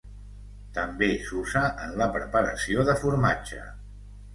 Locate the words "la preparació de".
2.03-3.01